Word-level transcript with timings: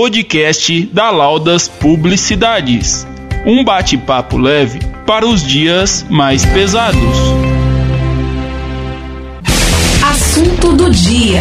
podcast 0.00 0.86
da 0.86 1.10
Laudas 1.10 1.66
Publicidades. 1.66 3.04
Um 3.44 3.64
bate-papo 3.64 4.36
leve 4.38 4.78
para 5.04 5.26
os 5.26 5.42
dias 5.42 6.04
mais 6.08 6.46
pesados. 6.46 7.00
Assunto 10.08 10.72
do 10.76 10.88
dia. 10.92 11.40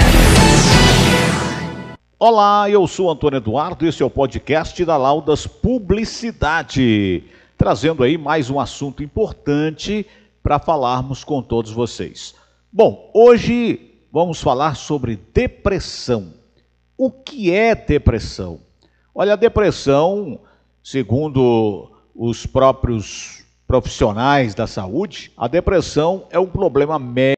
Olá, 2.17 2.67
eu 2.67 2.87
sou 2.87 3.11
Antônio 3.11 3.37
Eduardo 3.37 3.85
e 3.85 3.89
esse 3.89 4.01
é 4.01 4.05
o 4.07 4.09
podcast 4.09 4.83
da 4.83 4.97
Laudas 4.97 5.45
Publicidade, 5.45 7.25
trazendo 7.55 8.01
aí 8.01 8.17
mais 8.17 8.49
um 8.49 8.59
assunto 8.59 9.03
importante 9.03 10.03
para 10.41 10.57
falarmos 10.57 11.23
com 11.23 11.43
todos 11.43 11.69
vocês. 11.71 12.33
Bom, 12.73 13.11
hoje 13.13 13.99
vamos 14.11 14.41
falar 14.41 14.75
sobre 14.75 15.19
depressão. 15.31 16.36
O 16.97 17.11
que 17.11 17.53
é 17.53 17.75
depressão? 17.75 18.59
Olha, 19.13 19.33
a 19.33 19.35
depressão, 19.35 20.39
segundo 20.83 21.91
os 22.15 22.47
próprios 22.47 23.45
profissionais 23.67 24.55
da 24.55 24.65
saúde, 24.65 25.31
a 25.37 25.47
depressão 25.47 26.25
é 26.31 26.39
um 26.39 26.47
problema 26.47 26.97
médico 26.97 27.37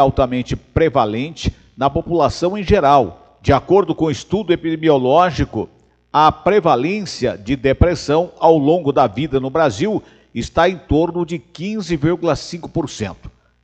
altamente 0.00 0.54
prevalente 0.54 1.52
na 1.76 1.90
população 1.90 2.56
em 2.56 2.62
geral. 2.62 3.38
De 3.42 3.52
acordo 3.52 3.96
com 3.96 4.04
o 4.04 4.10
estudo 4.12 4.52
epidemiológico, 4.52 5.68
a 6.12 6.30
prevalência 6.30 7.36
de 7.36 7.56
depressão 7.56 8.30
ao 8.38 8.56
longo 8.56 8.92
da 8.92 9.08
vida 9.08 9.40
no 9.40 9.50
Brasil 9.50 10.00
está 10.32 10.68
em 10.68 10.78
torno 10.78 11.26
de 11.26 11.36
15,5%. 11.36 13.16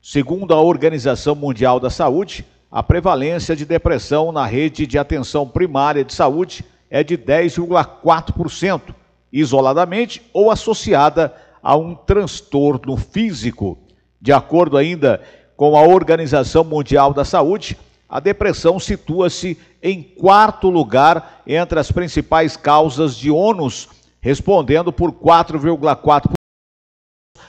Segundo 0.02 0.52
a 0.52 0.60
Organização 0.60 1.36
Mundial 1.36 1.78
da 1.78 1.88
Saúde, 1.88 2.44
a 2.70 2.82
prevalência 2.82 3.56
de 3.56 3.64
depressão 3.64 4.30
na 4.30 4.44
rede 4.44 4.86
de 4.86 4.98
atenção 4.98 5.48
primária 5.48 6.04
de 6.04 6.12
saúde 6.12 6.64
é 6.90 7.02
de 7.02 7.16
10,4%, 7.16 8.94
isoladamente 9.32 10.22
ou 10.32 10.50
associada 10.50 11.34
a 11.62 11.76
um 11.76 11.94
transtorno 11.94 12.96
físico. 12.96 13.78
De 14.20 14.32
acordo 14.32 14.76
ainda 14.76 15.22
com 15.56 15.76
a 15.76 15.82
Organização 15.82 16.62
Mundial 16.62 17.14
da 17.14 17.24
Saúde, 17.24 17.76
a 18.08 18.20
depressão 18.20 18.78
situa-se 18.78 19.58
em 19.82 20.02
quarto 20.02 20.70
lugar 20.70 21.42
entre 21.46 21.78
as 21.78 21.90
principais 21.90 22.56
causas 22.56 23.16
de 23.16 23.30
ônus, 23.30 23.88
respondendo 24.20 24.92
por 24.92 25.12
4,4% 25.12 26.32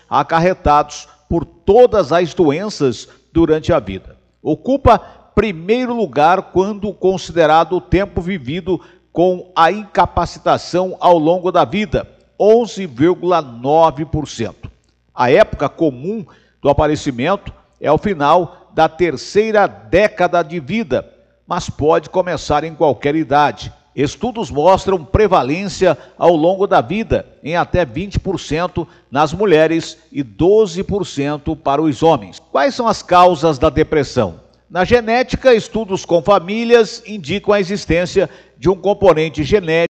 acarretados 0.09 1.07
por 1.29 1.45
todas 1.45 2.11
as 2.11 2.33
doenças 2.33 3.07
durante 3.31 3.71
a 3.71 3.79
vida. 3.79 4.18
Ocupa 4.41 4.97
primeiro 5.35 5.93
lugar 5.93 6.51
quando 6.51 6.93
considerado 6.93 7.75
o 7.77 7.81
tempo 7.81 8.21
vivido 8.21 8.79
com 9.11 9.51
a 9.55 9.71
incapacitação 9.71 10.95
ao 10.99 11.17
longo 11.17 11.51
da 11.51 11.65
vida, 11.65 12.07
11,9%. 12.39 14.69
A 15.13 15.31
época 15.31 15.67
comum 15.67 16.23
do 16.61 16.69
aparecimento 16.69 17.51
é 17.81 17.91
o 17.91 17.97
final 17.97 18.69
da 18.73 18.87
terceira 18.87 19.65
década 19.67 20.43
de 20.43 20.59
vida, 20.59 21.11
mas 21.45 21.69
pode 21.69 22.09
começar 22.09 22.63
em 22.63 22.73
qualquer 22.75 23.15
idade. 23.15 23.73
Estudos 24.01 24.49
mostram 24.49 25.03
prevalência 25.03 25.97
ao 26.17 26.33
longo 26.33 26.65
da 26.65 26.79
vida, 26.79 27.27
em 27.43 27.57
até 27.57 27.85
20% 27.85 28.87
nas 29.11 29.33
mulheres 29.33 29.97
e 30.09 30.23
12% 30.23 31.57
para 31.57 31.81
os 31.81 32.01
homens. 32.01 32.39
Quais 32.39 32.73
são 32.73 32.87
as 32.87 33.03
causas 33.03 33.59
da 33.59 33.69
depressão? 33.69 34.39
Na 34.69 34.85
genética, 34.85 35.53
estudos 35.53 36.05
com 36.05 36.21
famílias 36.21 37.03
indicam 37.05 37.53
a 37.53 37.59
existência 37.59 38.29
de 38.57 38.69
um 38.69 38.75
componente 38.77 39.43
genético. 39.43 39.89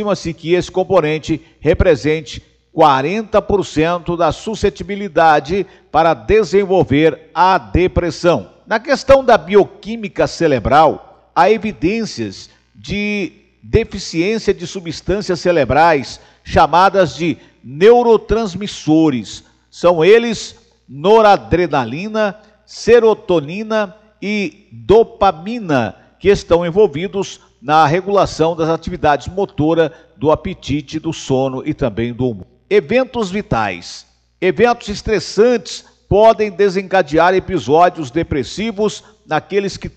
Estima-se 0.00 0.32
que 0.32 0.54
esse 0.54 0.70
componente 0.70 1.38
represente 1.60 2.42
40% 2.74 4.16
da 4.16 4.32
suscetibilidade 4.32 5.66
para 5.90 6.14
desenvolver 6.14 7.28
a 7.34 7.58
depressão. 7.58 8.48
Na 8.66 8.80
questão 8.80 9.22
da 9.22 9.36
bioquímica 9.36 10.26
cerebral, 10.26 11.28
há 11.36 11.50
evidências 11.50 12.48
de 12.74 13.32
deficiência 13.62 14.52
de 14.52 14.66
substâncias 14.66 15.40
cerebrais 15.40 16.20
chamadas 16.42 17.14
de 17.14 17.38
neurotransmissores. 17.62 19.44
São 19.70 20.04
eles 20.04 20.56
noradrenalina, 20.88 22.36
serotonina 22.66 23.96
e 24.20 24.68
dopamina, 24.72 25.96
que 26.18 26.28
estão 26.28 26.66
envolvidos 26.66 27.40
na 27.60 27.86
regulação 27.86 28.56
das 28.56 28.68
atividades 28.68 29.28
motora, 29.28 29.92
do 30.16 30.30
apetite, 30.30 30.98
do 30.98 31.12
sono 31.12 31.62
e 31.64 31.72
também 31.72 32.12
do 32.12 32.28
humor. 32.28 32.46
Eventos 32.68 33.30
vitais. 33.30 34.06
Eventos 34.40 34.88
estressantes 34.88 35.84
podem 36.08 36.50
desencadear 36.50 37.34
episódios 37.34 38.10
depressivos 38.10 39.04
naqueles 39.26 39.76
que 39.76 39.90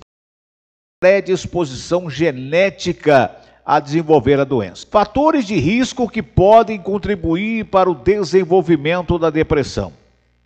predisposição 1.05 2.09
genética 2.09 3.29
a 3.63 3.79
desenvolver 3.79 4.39
a 4.39 4.43
doença. 4.43 4.87
Fatores 4.89 5.45
de 5.45 5.55
risco 5.55 6.09
que 6.09 6.23
podem 6.23 6.79
contribuir 6.79 7.65
para 7.65 7.87
o 7.87 7.93
desenvolvimento 7.93 9.19
da 9.19 9.29
depressão: 9.29 9.93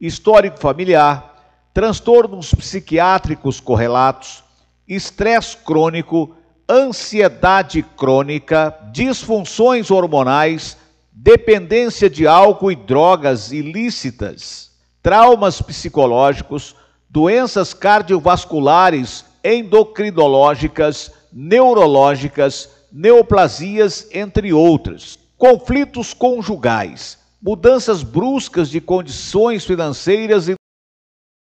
histórico 0.02 0.60
familiar, 0.60 1.64
transtornos 1.74 2.54
psiquiátricos 2.54 3.62
correlatos, 3.62 4.44
estresse 4.86 5.56
crônico, 5.56 6.36
ansiedade 6.70 7.82
crônica, 7.96 8.78
disfunções 8.92 9.90
hormonais, 9.90 10.76
dependência 11.14 12.10
de 12.10 12.28
álcool 12.28 12.74
e 12.74 12.76
drogas 12.76 13.54
ilícitas, 13.54 14.72
traumas 15.02 15.62
psicológicos, 15.62 16.76
doenças 17.10 17.74
cardiovasculares, 17.74 19.29
endocrinológicas, 19.50 21.12
neurológicas, 21.32 22.70
neoplasias, 22.92 24.08
entre 24.14 24.54
outras. 24.54 25.18
Conflitos 25.38 26.14
conjugais, 26.14 27.18
mudanças 27.42 28.04
bruscas 28.04 28.70
de 28.70 28.82
condições 28.82 29.66
financeiras 29.66 30.50
e 30.50 30.56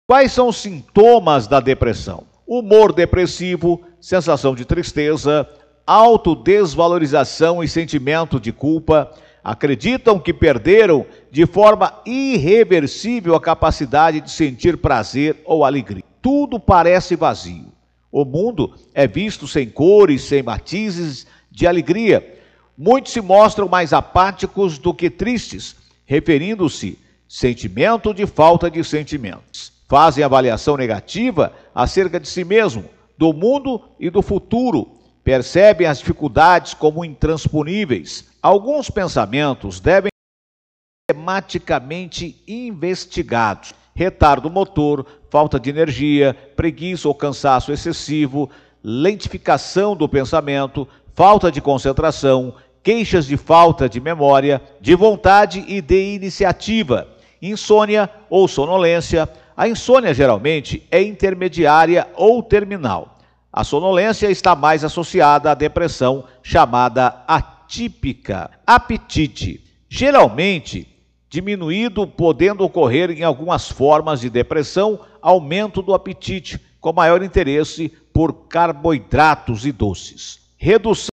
Quais 0.08 0.32
são 0.32 0.48
os 0.48 0.56
sintomas 0.56 1.46
da 1.46 1.60
depressão? 1.60 2.24
Humor 2.46 2.92
depressivo, 2.92 3.80
sensação 4.00 4.54
de 4.54 4.64
tristeza, 4.64 5.48
autodesvalorização 5.86 7.62
e 7.62 7.68
sentimento 7.68 8.38
de 8.38 8.52
culpa, 8.52 9.10
acreditam 9.42 10.18
que 10.18 10.32
perderam 10.32 11.06
de 11.30 11.46
forma 11.46 12.00
irreversível 12.04 13.34
a 13.34 13.40
capacidade 13.40 14.20
de 14.20 14.30
sentir 14.30 14.76
prazer 14.76 15.40
ou 15.46 15.64
alegria. 15.64 16.04
Tudo 16.20 16.60
parece 16.60 17.16
vazio. 17.16 17.71
O 18.12 18.24
mundo 18.24 18.74
é 18.94 19.08
visto 19.08 19.48
sem 19.48 19.68
cores, 19.68 20.22
sem 20.22 20.42
matizes 20.42 21.26
de 21.50 21.66
alegria. 21.66 22.40
Muitos 22.78 23.12
se 23.12 23.20
mostram 23.20 23.66
mais 23.66 23.92
apáticos 23.92 24.78
do 24.78 24.94
que 24.94 25.10
tristes, 25.10 25.74
referindo-se 26.06 26.98
sentimento 27.26 28.12
de 28.14 28.26
falta 28.26 28.70
de 28.70 28.84
sentimentos. 28.84 29.72
Fazem 29.88 30.22
avaliação 30.22 30.76
negativa 30.76 31.52
acerca 31.74 32.20
de 32.20 32.28
si 32.28 32.44
mesmo, 32.44 32.84
do 33.16 33.32
mundo 33.32 33.80
e 33.98 34.10
do 34.10 34.22
futuro. 34.22 34.88
Percebem 35.24 35.86
as 35.86 35.98
dificuldades 35.98 36.74
como 36.74 37.04
intransponíveis 37.04 38.30
Alguns 38.42 38.90
pensamentos 38.90 39.78
devem 39.78 40.10
ser 40.10 41.14
tematicamente 41.14 42.42
investigados. 42.48 43.72
Retardo 43.94 44.50
motor, 44.50 45.06
falta 45.32 45.58
de 45.58 45.70
energia, 45.70 46.36
preguiça 46.54 47.08
ou 47.08 47.14
cansaço 47.14 47.72
excessivo, 47.72 48.50
lentificação 48.84 49.96
do 49.96 50.06
pensamento, 50.06 50.86
falta 51.14 51.50
de 51.50 51.58
concentração, 51.58 52.54
queixas 52.82 53.24
de 53.24 53.38
falta 53.38 53.88
de 53.88 53.98
memória, 53.98 54.60
de 54.78 54.94
vontade 54.94 55.64
e 55.66 55.80
de 55.80 56.14
iniciativa, 56.14 57.08
insônia 57.40 58.10
ou 58.28 58.46
sonolência. 58.46 59.26
A 59.56 59.66
insônia 59.66 60.12
geralmente 60.12 60.86
é 60.90 61.02
intermediária 61.02 62.06
ou 62.14 62.42
terminal. 62.42 63.16
A 63.50 63.64
sonolência 63.64 64.30
está 64.30 64.54
mais 64.54 64.84
associada 64.84 65.50
à 65.50 65.54
depressão 65.54 66.24
chamada 66.42 67.24
atípica 67.26 67.62
típica, 67.72 68.50
apetite, 68.66 69.64
geralmente 69.88 70.86
diminuído, 71.30 72.06
podendo 72.06 72.62
ocorrer 72.62 73.10
em 73.10 73.22
algumas 73.22 73.66
formas 73.66 74.20
de 74.20 74.28
depressão, 74.28 75.00
aumento 75.22 75.80
do 75.80 75.94
apetite, 75.94 76.60
com 76.80 76.92
maior 76.92 77.22
interesse 77.22 77.88
por 78.12 78.48
carboidratos 78.48 79.64
e 79.64 79.72
doces. 79.72 80.40
Redução 80.58 81.08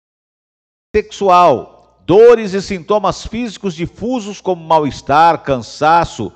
sexual, 0.96 2.02
dores 2.06 2.54
e 2.54 2.62
sintomas 2.62 3.28
físicos 3.28 3.76
difusos 3.76 4.40
como 4.40 4.64
mal-estar, 4.64 5.44
cansaço, 5.44 6.32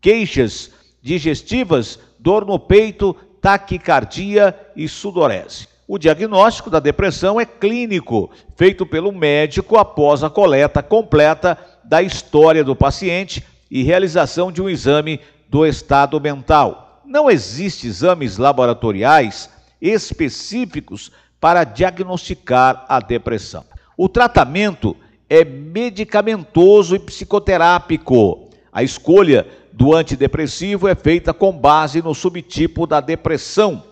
queixas 0.00 0.70
digestivas, 1.02 1.98
dor 2.18 2.46
no 2.46 2.58
peito, 2.58 3.14
taquicardia 3.40 4.58
e 4.74 4.88
sudorese. 4.88 5.68
O 5.88 5.98
diagnóstico 5.98 6.70
da 6.70 6.80
depressão 6.80 7.40
é 7.40 7.44
clínico, 7.44 8.30
feito 8.56 8.84
pelo 8.84 9.12
médico 9.12 9.76
após 9.76 10.24
a 10.24 10.30
coleta 10.30 10.82
completa 10.82 11.56
da 11.84 12.02
história 12.02 12.64
do 12.64 12.74
paciente 12.74 13.44
e 13.70 13.82
realização 13.82 14.50
de 14.50 14.60
um 14.60 14.68
exame 14.68 15.20
do 15.48 15.64
estado 15.64 16.20
mental. 16.20 16.85
Não 17.06 17.30
existem 17.30 17.88
exames 17.88 18.36
laboratoriais 18.36 19.48
específicos 19.80 21.12
para 21.40 21.62
diagnosticar 21.62 22.84
a 22.88 22.98
depressão. 22.98 23.64
O 23.96 24.08
tratamento 24.08 24.96
é 25.30 25.44
medicamentoso 25.44 26.96
e 26.96 26.98
psicoterápico. 26.98 28.50
A 28.72 28.82
escolha 28.82 29.46
do 29.72 29.94
antidepressivo 29.94 30.88
é 30.88 30.94
feita 30.96 31.32
com 31.32 31.52
base 31.56 32.02
no 32.02 32.14
subtipo 32.14 32.86
da 32.86 33.00
depressão 33.00 33.84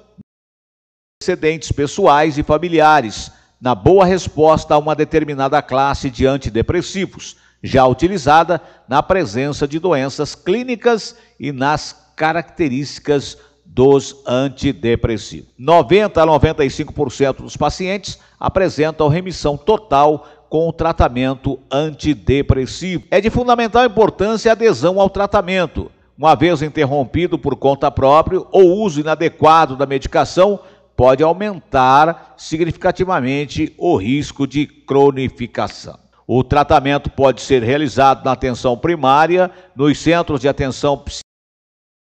antecedentes 1.23 1.71
pessoais 1.71 2.37
e 2.37 2.43
familiares, 2.43 3.31
na 3.61 3.75
boa 3.75 4.05
resposta 4.05 4.75
a 4.75 4.79
uma 4.79 4.95
determinada 4.95 5.63
classe 5.63 6.11
de 6.11 6.27
antidepressivos, 6.27 7.37
já 7.63 7.87
utilizada 7.87 8.61
na 8.87 9.03
presença 9.03 9.67
de 9.67 9.79
doenças 9.79 10.35
clínicas 10.35 11.17
e 11.41 11.51
nas 11.51 12.04
características 12.17 13.39
dos 13.65 14.23
antidepressivos. 14.27 15.51
90 15.59 16.23
a 16.23 16.27
95% 16.27 17.37
dos 17.39 17.57
pacientes 17.57 18.19
apresentam 18.39 19.09
remissão 19.09 19.57
total 19.57 20.29
com 20.49 20.69
o 20.69 20.73
tratamento 20.73 21.59
antidepressivo. 21.71 23.05
É 23.11 23.21
de 23.21 23.31
fundamental 23.31 23.85
importância 23.85 24.51
a 24.51 24.53
adesão 24.53 25.01
ao 25.01 25.11
tratamento. 25.11 25.91
Uma 26.17 26.37
vez 26.37 26.63
interrompido 26.63 27.37
por 27.37 27.57
conta 27.57 27.91
própria 27.91 28.41
ou 28.53 28.79
uso 28.85 29.01
inadequado 29.01 29.75
da 29.75 29.85
medicação, 29.85 30.61
pode 30.97 31.25
aumentar 31.25 32.35
significativamente 32.37 33.75
o 33.77 33.97
risco 33.97 34.47
de 34.47 34.65
cronificação. 34.67 35.99
O 36.27 36.45
tratamento 36.45 37.11
pode 37.11 37.43
ser 37.43 37.63
realizado 37.63 38.25
na 38.25 38.33
atenção 38.33 38.77
primária, 38.79 39.51
nos 39.75 39.99
centros 39.99 40.41
de 40.41 40.49
atenção 40.49 41.03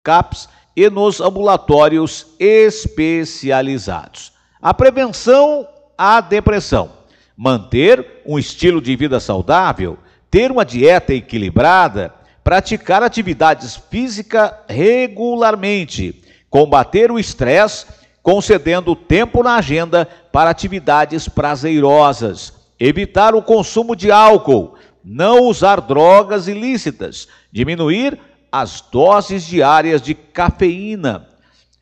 CAPS 0.03 0.49
e 0.77 0.89
nos 0.89 1.21
ambulatórios 1.21 2.27
especializados. 2.39 4.33
A 4.61 4.73
prevenção 4.73 5.67
à 5.97 6.21
depressão. 6.21 6.91
Manter 7.37 8.23
um 8.27 8.39
estilo 8.39 8.81
de 8.81 8.95
vida 8.97 9.21
saudável, 9.21 9.99
ter 10.31 10.51
uma 10.51 10.65
dieta 10.65 11.15
equilibrada, 11.15 12.15
praticar 12.43 13.03
atividades 13.03 13.77
físicas 13.91 14.53
regularmente, 14.69 16.23
combater 16.51 17.11
o 17.11 17.19
estresse 17.19 17.87
concedendo 18.23 18.95
tempo 18.95 19.43
na 19.43 19.57
agenda 19.57 20.07
para 20.31 20.51
atividades 20.51 21.29
prazerosas, 21.29 22.53
evitar 22.79 23.35
o 23.35 23.43
consumo 23.43 23.97
de 23.97 24.11
álcool, 24.11 24.75
não 25.03 25.45
usar 25.45 25.81
drogas 25.81 26.47
ilícitas, 26.47 27.27
diminuir 27.51 28.19
as 28.51 28.81
doses 28.81 29.45
diárias 29.47 30.01
de 30.01 30.15
cafeína, 30.15 31.29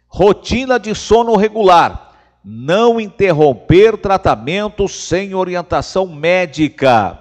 rotina 0.08 0.78
de 0.78 0.94
sono 0.94 1.36
regular, 1.36 2.14
não 2.44 3.00
interromper 3.00 3.96
tratamento 3.98 4.86
sem 4.86 5.34
orientação 5.34 6.06
médica. 6.06 7.18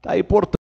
Tá 0.00 0.12
aí, 0.12 0.22
portanto, 0.22 0.58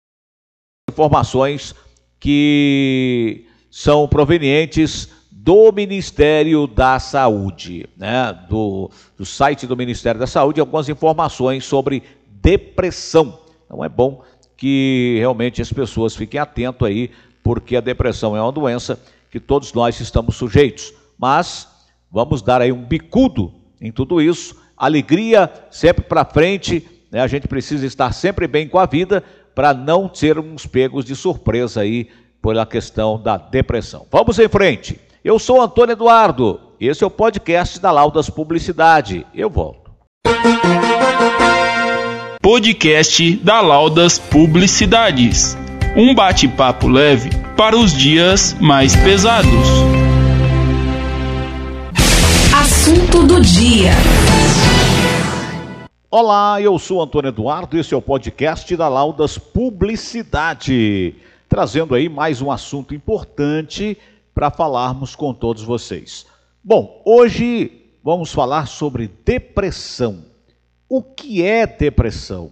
informações 0.90 1.74
que 2.20 3.48
são 3.70 4.08
provenientes 4.08 5.10
do 5.32 5.72
Ministério 5.72 6.68
da 6.68 7.00
Saúde, 7.00 7.90
né? 7.98 8.32
do, 8.48 8.92
do 9.18 9.26
site 9.26 9.66
do 9.66 9.76
Ministério 9.76 10.20
da 10.20 10.28
Saúde, 10.28 10.60
algumas 10.60 10.88
informações 10.88 11.66
sobre 11.66 12.04
depressão. 12.28 13.40
Então 13.66 13.84
é 13.84 13.90
bom 13.90 14.24
que 14.56 15.16
realmente 15.18 15.60
as 15.60 15.74
pessoas 15.74 16.16
fiquem 16.16 16.40
atentas 16.40 16.88
aí, 16.88 17.10
porque 17.44 17.76
a 17.76 17.82
depressão 17.82 18.36
é 18.36 18.42
uma 18.42 18.52
doença 18.52 19.00
que 19.30 19.40
todos 19.40 19.74
nós 19.74 20.00
estamos 20.00 20.36
sujeitos. 20.36 20.94
Mas 21.18 21.68
vamos 22.12 22.42
dar 22.42 22.62
aí 22.62 22.72
um 22.72 22.84
bicudo 22.84 23.54
em 23.80 23.92
tudo 23.92 24.22
isso, 24.22 24.56
alegria 24.78 25.52
sempre 25.72 26.04
para 26.04 26.26
frente, 26.26 26.88
né? 27.12 27.22
a 27.22 27.28
gente 27.28 27.48
precisa 27.48 27.86
estar 27.86 28.14
sempre 28.14 28.48
bem 28.48 28.68
com 28.68 28.78
a 28.78 28.86
vida 28.86 29.24
para 29.56 29.74
não 29.74 30.14
sermos 30.14 30.66
pegos 30.66 31.04
de 31.04 31.16
surpresa 31.16 31.82
aí 31.82 32.10
pela 32.42 32.66
questão 32.66 33.22
da 33.22 33.38
depressão. 33.38 34.06
Vamos 34.12 34.40
em 34.40 34.48
frente. 34.48 35.00
Eu 35.24 35.38
sou 35.38 35.62
Antônio 35.62 35.94
Eduardo. 35.94 36.60
Esse 36.80 37.04
é 37.04 37.08
o 37.08 37.12
podcast 37.12 37.80
da 37.80 37.92
Laudas 37.92 38.30
Publicidade. 38.30 39.26
Eu 39.36 39.50
volto. 39.50 39.92
Podcast 42.42 43.36
da 43.38 43.62
Laudas 43.62 44.18
Publicidades. 44.18 45.61
Um 45.94 46.16
bate-papo 46.16 46.88
leve 46.88 47.30
para 47.58 47.76
os 47.76 47.92
dias 47.92 48.54
mais 48.62 48.96
pesados. 48.96 49.52
Assunto 52.56 53.28
do 53.28 53.42
dia. 53.42 53.92
Olá, 56.10 56.62
eu 56.62 56.80
sou 56.80 57.02
Antônio 57.02 57.28
Eduardo. 57.28 57.78
Esse 57.78 57.94
é 57.94 57.98
o 57.98 58.02
podcast 58.02 58.74
da 58.78 58.88
Laudas 58.88 59.38
Publicidade. 59.38 61.14
Trazendo 61.50 61.94
aí 61.94 62.08
mais 62.08 62.42
um 62.42 62.50
assunto 62.50 62.96
importante 62.96 63.98
para 64.34 64.50
falarmos 64.50 65.14
com 65.14 65.34
todos 65.34 65.62
vocês. 65.62 66.26
Bom, 66.64 67.02
hoje 67.06 67.70
vamos 68.02 68.32
falar 68.32 68.66
sobre 68.66 69.12
depressão. 69.26 70.24
O 70.88 71.04
que 71.04 71.44
é 71.44 71.68
depressão? 71.68 72.52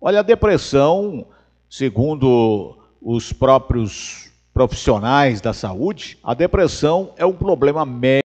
Olha, 0.00 0.20
a 0.20 0.22
depressão, 0.22 1.26
segundo 1.76 2.74
os 3.02 3.34
próprios 3.34 4.30
profissionais 4.54 5.42
da 5.42 5.52
saúde, 5.52 6.16
a 6.24 6.32
depressão 6.32 7.12
é 7.18 7.26
um 7.26 7.34
problema 7.34 7.84
médico 7.84 8.24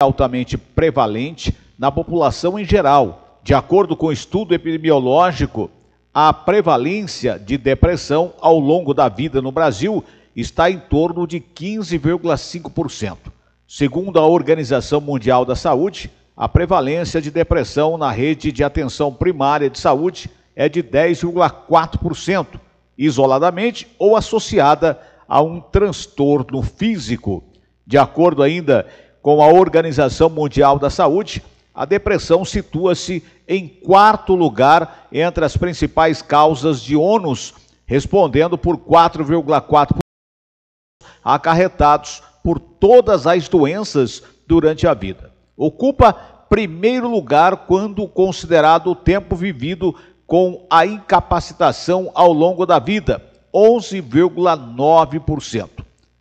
altamente 0.00 0.56
prevalente 0.56 1.54
na 1.78 1.92
população 1.92 2.58
em 2.58 2.64
geral. 2.64 3.40
De 3.42 3.52
acordo 3.52 3.94
com 3.94 4.06
o 4.06 4.12
estudo 4.12 4.54
epidemiológico, 4.54 5.70
a 6.14 6.32
prevalência 6.32 7.38
de 7.38 7.58
depressão 7.58 8.32
ao 8.40 8.58
longo 8.58 8.94
da 8.94 9.10
vida 9.10 9.42
no 9.42 9.52
Brasil 9.52 10.02
está 10.34 10.70
em 10.70 10.78
torno 10.78 11.26
de 11.26 11.38
15,5%. 11.38 13.18
Segundo 13.68 14.18
a 14.18 14.26
Organização 14.26 15.02
Mundial 15.02 15.44
da 15.44 15.54
Saúde, 15.54 16.10
a 16.34 16.48
prevalência 16.48 17.20
de 17.20 17.30
depressão 17.30 17.98
na 17.98 18.10
rede 18.10 18.50
de 18.50 18.64
atenção 18.64 19.12
primária 19.12 19.68
de 19.68 19.78
saúde 19.78 20.30
é 20.56 20.68
de 20.70 20.82
10,4%, 20.82 22.58
isoladamente 22.96 23.86
ou 23.98 24.16
associada 24.16 24.98
a 25.28 25.42
um 25.42 25.60
transtorno 25.60 26.62
físico. 26.62 27.44
De 27.86 27.98
acordo 27.98 28.42
ainda 28.42 28.86
com 29.20 29.42
a 29.42 29.48
Organização 29.48 30.30
Mundial 30.30 30.78
da 30.78 30.88
Saúde, 30.88 31.44
a 31.74 31.84
depressão 31.84 32.42
situa-se 32.42 33.22
em 33.46 33.68
quarto 33.68 34.34
lugar 34.34 35.06
entre 35.12 35.44
as 35.44 35.56
principais 35.58 36.22
causas 36.22 36.80
de 36.80 36.96
ônus, 36.96 37.52
respondendo 37.84 38.56
por 38.56 38.78
4,4% 38.78 39.98
acarretados 41.22 42.22
por 42.42 42.58
todas 42.60 43.26
as 43.26 43.48
doenças 43.48 44.22
durante 44.46 44.86
a 44.86 44.94
vida. 44.94 45.32
Ocupa 45.56 46.12
primeiro 46.48 47.08
lugar 47.10 47.66
quando 47.66 48.06
considerado 48.06 48.92
o 48.92 48.94
tempo 48.94 49.34
vivido 49.34 49.94
com 50.26 50.66
a 50.68 50.84
incapacitação 50.84 52.10
ao 52.14 52.30
longo 52.32 52.66
da 52.66 52.78
vida, 52.78 53.22
11,9%. 53.54 55.70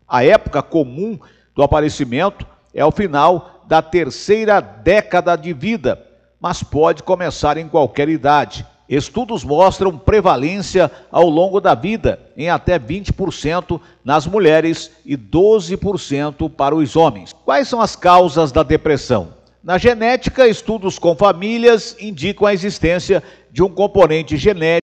A 0.08 0.24
época 0.24 0.62
comum 0.62 1.20
do 1.56 1.64
aparecimento 1.64 2.46
é 2.74 2.86
o 2.86 2.92
final 2.92 3.64
da 3.68 3.82
terceira 3.82 4.62
década 4.62 5.36
de 5.36 5.52
vida, 5.52 6.00
mas 6.40 6.62
pode 6.62 7.02
começar 7.02 7.58
em 7.58 7.68
qualquer 7.68 8.08
idade. 8.08 8.64
Estudos 8.88 9.44
mostram 9.44 9.98
prevalência 9.98 10.92
ao 11.12 11.28
longo 11.28 11.60
da 11.60 11.74
vida, 11.74 12.20
em 12.38 12.52
até 12.52 12.78
20% 12.78 13.82
nas 14.04 14.28
mulheres 14.28 14.92
e 15.04 15.18
12% 15.18 16.52
para 16.52 16.76
os 16.76 16.96
homens. 16.96 17.34
Quais 17.44 17.68
são 17.68 17.82
as 17.82 17.96
causas 17.96 18.52
da 18.52 18.62
depressão? 18.62 19.30
Na 19.66 19.80
genética, 19.80 20.48
estudos 20.48 21.00
com 21.00 21.16
famílias 21.16 21.96
indicam 22.00 22.46
a 22.46 22.54
existência 22.54 23.24
de 23.52 23.64
um 23.64 23.70
componente 23.70 24.38
genético. 24.38 24.86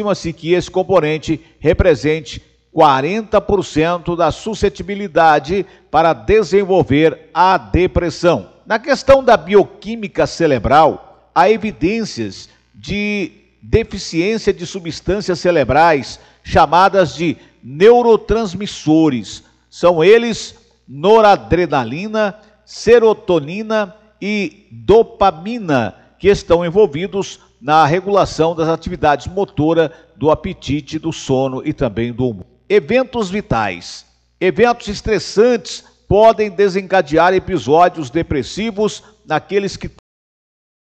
Estima-se 0.00 0.32
que 0.32 0.54
esse 0.54 0.70
componente 0.70 1.38
represente 1.60 2.42
40% 2.74 4.16
da 4.16 4.32
suscetibilidade 4.32 5.66
para 5.90 6.14
desenvolver 6.14 7.28
a 7.34 7.58
depressão. 7.58 8.48
Na 8.64 8.78
questão 8.78 9.22
da 9.22 9.36
bioquímica 9.36 10.26
cerebral, 10.26 11.30
há 11.34 11.50
evidências 11.50 12.48
de 12.74 13.32
deficiência 13.60 14.50
de 14.50 14.66
substâncias 14.66 15.40
cerebrais 15.40 16.18
chamadas 16.42 17.14
de 17.14 17.36
neurotransmissores. 17.62 19.44
São 19.68 20.02
eles 20.02 20.54
noradrenalina, 20.88 22.34
serotonina 22.64 23.94
e 24.20 24.66
dopamina, 24.70 25.94
que 26.18 26.28
estão 26.28 26.64
envolvidos 26.64 27.40
na 27.60 27.84
regulação 27.84 28.54
das 28.54 28.68
atividades 28.68 29.26
motora, 29.26 29.92
do 30.16 30.30
apetite, 30.30 30.98
do 30.98 31.12
sono 31.12 31.62
e 31.64 31.72
também 31.72 32.12
do 32.12 32.28
humor. 32.28 32.46
Eventos 32.68 33.30
vitais. 33.30 34.06
Eventos 34.40 34.88
estressantes 34.88 35.84
podem 36.08 36.50
desencadear 36.50 37.34
episódios 37.34 38.10
depressivos 38.10 39.02
naqueles 39.26 39.76
que 39.76 39.88
têm 39.88 39.98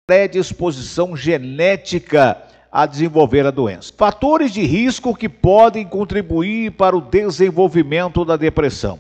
predisposição 0.07 1.16
genética 1.16 2.43
a 2.71 2.87
desenvolver 2.87 3.47
a 3.47 3.50
doença. 3.50 3.93
Fatores 3.97 4.52
de 4.52 4.62
risco 4.64 5.14
que 5.14 5.28
podem 5.28 5.87
contribuir 5.87 6.73
para 6.73 6.97
o 6.97 7.00
desenvolvimento 7.00 8.25
da 8.25 8.37
depressão: 8.37 8.99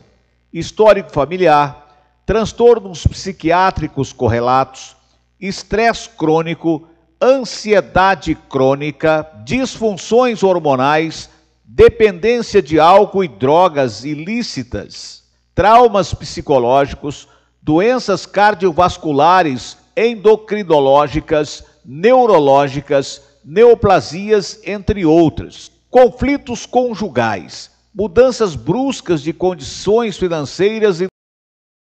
histórico 0.52 1.10
familiar, 1.10 1.83
transtornos 2.26 3.06
psiquiátricos 3.06 4.12
correlatos, 4.12 4.96
estresse 5.40 6.08
crônico, 6.08 6.88
ansiedade 7.20 8.34
crônica, 8.34 9.26
disfunções 9.44 10.42
hormonais, 10.42 11.30
dependência 11.64 12.62
de 12.62 12.78
álcool 12.78 13.24
e 13.24 13.28
drogas 13.28 14.04
ilícitas, 14.04 15.24
traumas 15.54 16.12
psicológicos, 16.14 17.28
doenças 17.62 18.26
cardiovasculares, 18.26 19.76
endocrinológicas, 19.96 21.64
neurológicas, 21.84 23.22
neoplasias, 23.44 24.60
entre 24.64 25.04
outras. 25.04 25.70
Conflitos 25.90 26.66
conjugais, 26.66 27.70
mudanças 27.94 28.56
bruscas 28.56 29.22
de 29.22 29.32
condições 29.32 30.18
financeiras 30.18 31.00
e 31.00 31.06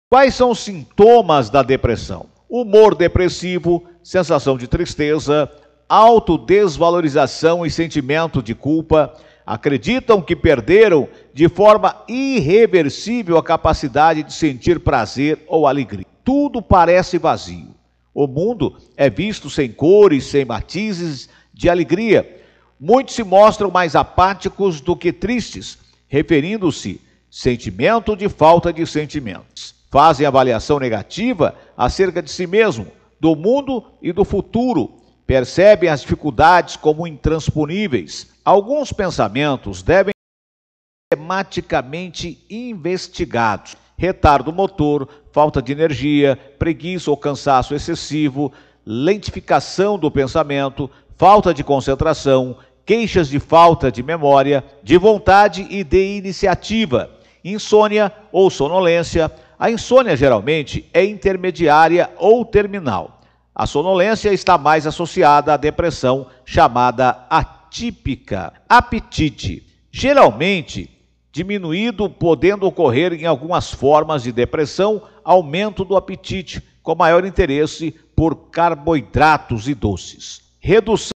Quais 0.09 0.35
são 0.35 0.51
os 0.51 0.59
sintomas 0.59 1.49
da 1.49 1.61
depressão? 1.61 2.27
Humor 2.49 2.95
depressivo, 2.95 3.83
sensação 4.01 4.57
de 4.57 4.65
tristeza, 4.65 5.51
autodesvalorização 5.89 7.65
e 7.65 7.69
sentimento 7.69 8.41
de 8.41 8.55
culpa, 8.55 9.13
acreditam 9.45 10.21
que 10.21 10.33
perderam 10.33 11.09
de 11.33 11.49
forma 11.49 11.93
irreversível 12.07 13.37
a 13.37 13.43
capacidade 13.43 14.23
de 14.23 14.31
sentir 14.31 14.79
prazer 14.79 15.43
ou 15.45 15.67
alegria. 15.67 16.05
Tudo 16.23 16.61
parece 16.61 17.17
vazio. 17.17 17.75
O 18.13 18.27
mundo 18.27 18.77
é 18.95 19.09
visto 19.09 19.49
sem 19.49 19.69
cores, 19.69 20.23
sem 20.23 20.45
matizes 20.45 21.27
de 21.53 21.69
alegria. 21.69 22.43
Muitos 22.79 23.13
se 23.13 23.25
mostram 23.25 23.69
mais 23.69 23.93
apáticos 23.93 24.79
do 24.79 24.95
que 24.95 25.11
tristes, 25.11 25.77
referindo-se 26.07 27.01
sentimento 27.29 28.15
de 28.15 28.29
falta 28.29 28.71
de 28.71 28.87
sentimentos 28.87 29.75
fazem 29.89 30.25
avaliação 30.25 30.79
negativa 30.79 31.55
acerca 31.75 32.21
de 32.21 32.29
si 32.29 32.45
mesmo, 32.45 32.87
do 33.19 33.35
mundo 33.35 33.83
e 34.01 34.11
do 34.11 34.23
futuro, 34.23 34.91
percebem 35.25 35.89
as 35.89 36.01
dificuldades 36.01 36.75
como 36.75 37.07
intransponíveis. 37.07 38.31
Alguns 38.45 38.93
pensamentos 38.93 39.81
devem 39.81 40.13
ser 40.13 41.17
sistematicamente 41.17 42.45
investigados. 42.49 43.75
Retardo 43.97 44.53
motor, 44.53 45.09
falta 45.31 45.61
de 45.61 45.71
energia, 45.71 46.37
preguiça 46.59 47.09
ou 47.09 47.17
cansaço 47.17 47.73
excessivo, 47.73 48.53
lentificação 48.85 49.97
do 49.97 50.11
pensamento, 50.11 50.89
falta 51.17 51.53
de 51.53 51.63
concentração, 51.63 52.57
queixas 52.85 53.27
de 53.27 53.39
falta 53.39 53.91
de 53.91 54.01
memória, 54.01 54.63
de 54.81 54.97
vontade 54.97 55.67
e 55.69 55.83
de 55.83 56.17
iniciativa, 56.17 57.09
insônia 57.43 58.13
ou 58.31 58.49
sonolência, 58.49 59.31
a 59.59 59.71
insônia 59.71 60.15
geralmente 60.15 60.87
é 60.93 61.03
intermediária 61.03 62.11
ou 62.17 62.45
terminal. 62.45 63.21
A 63.55 63.65
sonolência 63.65 64.31
está 64.31 64.57
mais 64.57 64.85
associada 64.85 65.53
à 65.53 65.57
depressão 65.57 66.27
chamada 66.45 67.25
atípica. 67.29 68.53
Apetite, 68.69 69.65
geralmente 69.91 70.91
diminuído, 71.31 72.09
podendo 72.09 72.65
ocorrer 72.67 73.13
em 73.13 73.25
algumas 73.25 73.71
formas 73.71 74.23
de 74.23 74.31
depressão, 74.31 75.01
aumento 75.23 75.83
do 75.83 75.95
apetite, 75.95 76.61
com 76.83 76.95
maior 76.95 77.25
interesse 77.25 77.91
por 78.15 78.49
carboidratos 78.49 79.67
e 79.67 79.73
doces. 79.73 80.41
Redução 80.59 81.11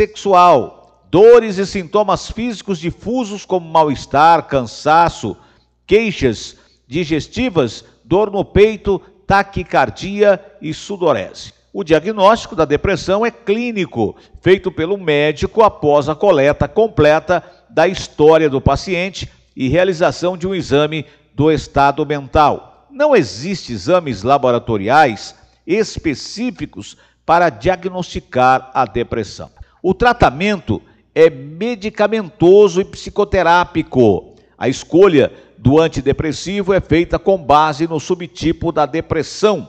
sexual, 0.00 1.06
dores 1.10 1.58
e 1.58 1.66
sintomas 1.66 2.30
físicos 2.30 2.78
difusos 2.78 3.44
como 3.44 3.68
mal-estar, 3.68 4.46
cansaço, 4.46 5.36
queixas 5.86 6.56
digestivas, 6.86 7.84
dor 8.04 8.30
no 8.30 8.44
peito, 8.44 9.00
taquicardia 9.26 10.40
e 10.60 10.72
sudorese. 10.74 11.52
O 11.72 11.82
diagnóstico 11.82 12.54
da 12.54 12.64
depressão 12.64 13.26
é 13.26 13.30
clínico, 13.30 14.14
feito 14.40 14.70
pelo 14.70 14.96
médico 14.96 15.62
após 15.62 16.08
a 16.08 16.14
coleta 16.14 16.68
completa 16.68 17.42
da 17.68 17.88
história 17.88 18.48
do 18.48 18.60
paciente 18.60 19.28
e 19.56 19.68
realização 19.68 20.36
de 20.36 20.46
um 20.46 20.54
exame 20.54 21.04
do 21.34 21.50
estado 21.50 22.06
mental. 22.06 22.86
Não 22.90 23.16
existem 23.16 23.74
exames 23.74 24.22
laboratoriais 24.22 25.34
específicos 25.66 26.96
para 27.26 27.50
diagnosticar 27.50 28.70
a 28.72 28.84
depressão. 28.84 29.50
O 29.82 29.92
tratamento 29.92 30.80
é 31.14 31.28
medicamentoso 31.28 32.80
e 32.80 32.84
psicoterápico. 32.84 34.34
A 34.56 34.68
escolha 34.68 35.32
do 35.64 35.80
antidepressivo 35.80 36.74
é 36.74 36.80
feita 36.80 37.18
com 37.18 37.42
base 37.42 37.88
no 37.88 37.98
subtipo 37.98 38.70
da 38.70 38.84
depressão, 38.84 39.66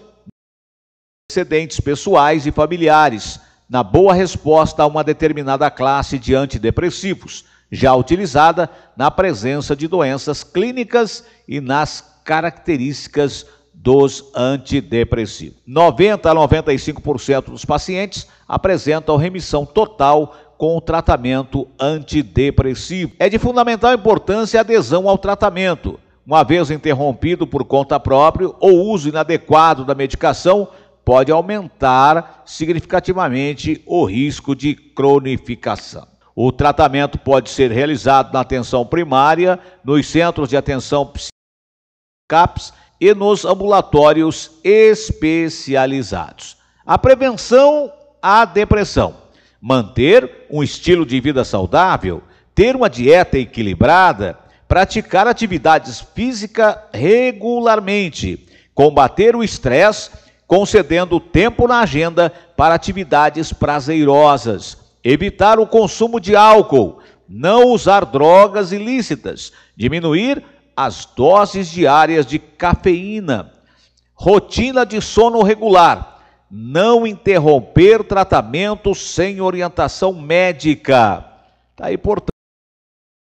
antecedentes 1.31 1.79
pessoais 1.79 2.45
e 2.45 2.51
familiares, 2.51 3.39
na 3.69 3.81
boa 3.81 4.13
resposta 4.13 4.83
a 4.83 4.87
uma 4.87 5.05
determinada 5.05 5.71
classe 5.71 6.19
de 6.19 6.35
antidepressivos, 6.35 7.45
já 7.71 7.95
utilizada 7.95 8.69
na 8.97 9.09
presença 9.09 9.73
de 9.73 9.87
doenças 9.87 10.43
clínicas 10.43 11.23
e 11.47 11.61
nas 11.61 12.19
características 12.25 13.45
dos 13.73 14.31
antidepressivos. 14.35 15.61
90 15.65 16.29
a 16.29 16.35
95% 16.35 17.51
dos 17.51 17.63
pacientes 17.63 18.27
apresentam 18.45 19.15
remissão 19.15 19.65
total 19.65 20.35
com 20.65 20.77
o 20.77 20.81
tratamento 20.81 21.67
antidepressivo. 21.79 23.11
É 23.19 23.29
de 23.29 23.37
fundamental 23.37 23.93
importância 23.93 24.59
a 24.59 24.61
adesão 24.61 25.07
ao 25.07 25.15
tratamento. 25.15 25.99
Uma 26.25 26.43
vez 26.43 26.71
interrompido 26.71 27.45
por 27.45 27.63
conta 27.63 27.99
própria 27.99 28.49
ou 28.59 28.87
uso 28.87 29.07
inadequado 29.07 29.85
da 29.85 29.93
medicação, 29.93 30.67
pode 31.05 31.31
aumentar 31.31 32.41
significativamente 32.47 33.83
o 33.85 34.05
risco 34.05 34.55
de 34.55 34.73
cronificação. 34.73 36.07
O 36.35 36.51
tratamento 36.51 37.19
pode 37.19 37.51
ser 37.51 37.69
realizado 37.69 38.33
na 38.33 38.39
atenção 38.39 38.83
primária, 38.83 39.59
nos 39.83 40.07
centros 40.07 40.49
de 40.49 40.57
atenção 40.57 41.13
CAPS 42.27 42.73
e 42.99 43.13
nos 43.13 43.45
ambulatórios 43.45 44.49
especializados. 44.63 46.57
A 46.83 46.97
prevenção 46.97 47.93
à 48.19 48.45
depressão 48.45 49.24
manter 49.67 50.45
um 50.47 50.61
estilo 50.61 51.03
de 51.07 51.19
vida 51.19 51.43
saudável, 51.43 52.21
ter 52.53 52.75
uma 52.75 52.87
dieta 52.87 53.39
equilibrada, 53.39 54.37
praticar 54.67 55.25
atividades 55.25 56.01
físicas 56.13 56.77
regularmente, 56.93 58.45
combater 58.75 59.35
o 59.35 59.43
estresse, 59.43 60.11
concedendo 60.45 61.19
tempo 61.19 61.67
na 61.67 61.79
agenda 61.79 62.31
para 62.55 62.75
atividades 62.75 63.51
prazerosas, 63.51 64.77
evitar 65.03 65.57
o 65.57 65.65
consumo 65.65 66.19
de 66.19 66.35
álcool, 66.35 66.99
não 67.27 67.69
usar 67.69 68.05
drogas 68.05 68.71
ilícitas, 68.71 69.51
diminuir 69.75 70.43
as 70.77 71.05
doses 71.05 71.71
diárias 71.71 72.27
de 72.27 72.37
cafeína, 72.37 73.51
rotina 74.13 74.85
de 74.85 75.01
sono 75.01 75.41
regular 75.41 76.14
não 76.57 77.05
interromper 77.05 78.01
tratamento 78.01 78.95
sem 78.95 79.41
orientação 79.41 80.13
médica. 80.13 81.25
Está 81.71 81.87
aí, 81.87 81.97
portanto, 81.97 82.29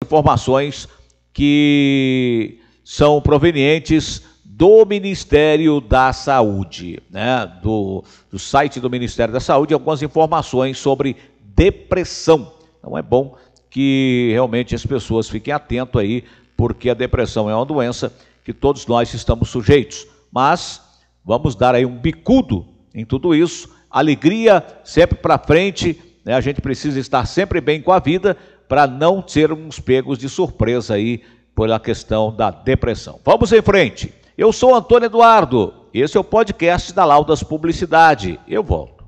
informações 0.01 0.88
que 1.34 2.62
são 2.86 3.22
provenientes 3.22 4.24
do 4.46 4.86
Ministério 4.86 5.81
da 5.81 6.13
Saúde, 6.13 7.03
né? 7.10 7.46
do, 7.62 8.01
do 8.31 8.39
site 8.39 8.79
do 8.79 8.89
Ministério 8.89 9.34
da 9.34 9.41
Saúde, 9.41 9.74
algumas 9.74 10.01
informações 10.01 10.77
sobre 10.77 11.17
depressão. 11.53 12.53
Então 12.79 12.98
é 12.98 13.01
bom 13.01 13.36
que 13.69 14.29
realmente 14.31 14.74
as 14.74 14.86
pessoas 14.86 15.27
fiquem 15.27 15.53
atentas 15.53 16.01
aí, 16.01 16.24
porque 16.55 16.89
a 16.89 16.93
depressão 16.93 17.50
é 17.50 17.55
uma 17.55 17.65
doença 17.65 18.10
que 18.46 18.53
todos 18.53 18.88
nós 18.88 19.13
estamos 19.13 19.50
sujeitos. 19.50 20.07
Mas 20.31 20.81
vamos 21.25 21.55
dar 21.55 21.75
aí 21.75 21.86
um 21.86 21.98
bicudo 21.98 22.76
em 22.98 23.06
tudo 23.06 23.36
isso. 23.36 23.70
Alegria 23.89 24.66
sempre 24.84 25.20
para 25.20 25.38
frente, 25.38 26.01
né? 26.25 26.34
a 26.34 26.42
gente 26.42 26.60
precisa 26.60 27.00
estar 27.00 27.25
sempre 27.27 27.62
bem 27.62 27.80
com 27.80 27.92
a 27.92 28.00
vida 28.00 28.36
para 28.68 28.88
não 28.88 29.24
sermos 29.25 29.80
pegos 29.80 30.18
de 30.18 30.27
surpresa 30.27 30.96
aí 30.96 31.22
pela 31.56 31.80
questão 31.80 32.36
da 32.36 32.50
depressão. 32.50 33.20
Vamos 33.24 33.54
em 33.54 33.62
frente. 33.62 34.13
Eu 34.38 34.51
sou 34.51 34.75
Antônio 34.75 35.08
Eduardo 35.08 35.74
Esse 35.94 36.18
é 36.18 36.20
o 36.20 36.24
podcast 36.24 36.94
da 36.94 37.06
Laudas 37.06 37.42
Publicidade. 37.42 38.39
Eu 38.48 38.63
volto. 38.63 39.06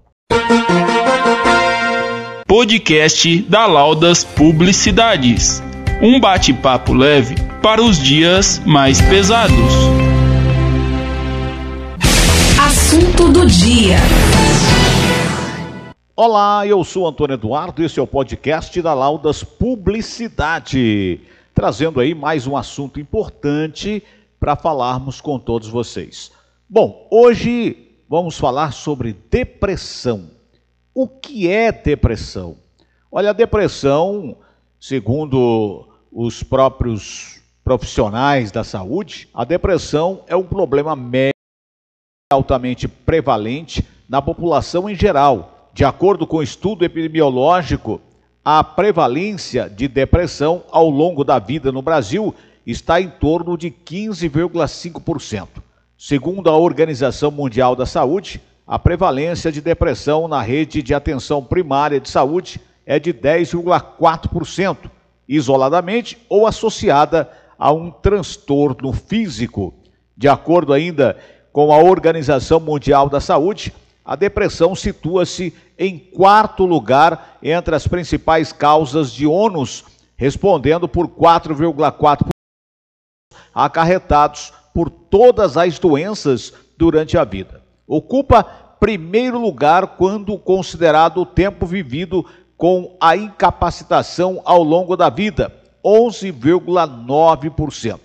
Podcast 2.47 3.41
da 3.43 3.67
Laudas 3.67 4.23
Publicidades. 4.23 5.61
Um 6.01 6.19
bate-papo 6.19 6.93
leve 6.93 7.35
para 7.61 7.81
os 7.81 7.99
dias 8.01 8.59
mais 8.65 9.01
pesados. 9.01 10.08
Assunto 12.99 13.31
do 13.31 13.45
dia. 13.45 13.95
Olá, 16.17 16.67
eu 16.67 16.83
sou 16.83 17.07
Antônio 17.07 17.35
Eduardo 17.35 17.81
e 17.81 17.85
esse 17.85 17.97
é 17.97 18.03
o 18.03 18.07
podcast 18.07 18.81
da 18.81 18.93
Laudas 18.93 19.41
Publicidade, 19.41 21.21
trazendo 21.55 22.01
aí 22.01 22.13
mais 22.13 22.45
um 22.45 22.57
assunto 22.57 22.99
importante 22.99 24.03
para 24.37 24.57
falarmos 24.57 25.21
com 25.21 25.39
todos 25.39 25.69
vocês. 25.69 26.33
Bom, 26.67 27.07
hoje 27.09 27.87
vamos 28.09 28.37
falar 28.37 28.73
sobre 28.73 29.15
depressão. 29.31 30.31
O 30.93 31.07
que 31.07 31.49
é 31.49 31.71
depressão? 31.71 32.57
Olha, 33.09 33.29
a 33.29 33.33
depressão, 33.33 34.35
segundo 34.77 35.87
os 36.11 36.43
próprios 36.43 37.39
profissionais 37.63 38.51
da 38.51 38.65
saúde, 38.65 39.29
a 39.33 39.45
depressão 39.45 40.21
é 40.27 40.35
um 40.35 40.43
problema 40.43 40.97
médico 40.97 41.38
altamente 42.31 42.87
prevalente 42.87 43.83
na 44.07 44.21
população 44.21 44.87
em 44.87 44.93
geral 44.93 45.71
de 45.73 45.83
acordo 45.83 46.27
com 46.27 46.37
o 46.37 46.43
estudo 46.43 46.85
epidemiológico, 46.85 47.99
a 48.45 48.63
prevalência 48.63 49.67
de 49.67 49.87
depressão 49.87 50.63
ao 50.69 50.91
longo 50.91 51.23
da 51.23 51.39
vida 51.39 51.71
no 51.71 51.81
Brasil 51.81 52.35
está 52.67 53.01
em 53.01 53.09
torno 53.09 53.57
de 53.57 53.71
15,5%. 53.71 55.47
Segundo 55.97 56.51
a 56.51 56.55
Organização 56.55 57.31
Mundial 57.31 57.75
da 57.75 57.87
Saúde, 57.87 58.39
a 58.67 58.77
prevalência 58.77 59.51
de 59.51 59.59
depressão 59.59 60.27
na 60.27 60.43
rede 60.43 60.83
de 60.83 60.93
atenção 60.93 61.43
primária 61.43 61.99
de 61.99 62.11
saúde 62.11 62.61
é 62.85 62.99
de 62.99 63.11
10,4%, 63.11 64.77
isoladamente 65.27 66.15
ou 66.29 66.45
associada 66.45 67.27
a 67.57 67.71
um 67.71 67.89
transtorno 67.89 68.93
físico. 68.93 69.73
De 70.15 70.27
acordo 70.27 70.73
ainda 70.73 71.17
com 71.51 71.73
a 71.73 71.77
Organização 71.77 72.59
Mundial 72.59 73.09
da 73.09 73.19
Saúde, 73.19 73.73
a 74.03 74.15
depressão 74.15 74.75
situa-se 74.75 75.53
em 75.77 75.97
quarto 75.97 76.65
lugar 76.65 77.37
entre 77.43 77.75
as 77.75 77.87
principais 77.87 78.51
causas 78.51 79.11
de 79.11 79.27
ônus, 79.27 79.85
respondendo 80.17 80.87
por 80.87 81.07
4,4% 81.07 82.29
acarretados 83.53 84.51
por 84.73 84.89
todas 84.89 85.57
as 85.57 85.77
doenças 85.79 86.53
durante 86.77 87.17
a 87.17 87.23
vida. 87.23 87.63
Ocupa 87.87 88.43
primeiro 88.79 89.39
lugar 89.39 89.95
quando 89.97 90.37
considerado 90.37 91.21
o 91.21 91.25
tempo 91.25 91.65
vivido 91.65 92.23
com 92.55 92.95
a 92.99 93.15
incapacitação 93.15 94.41
ao 94.45 94.61
longo 94.63 94.95
da 94.95 95.09
vida, 95.09 95.51
11,9%. 95.83 97.99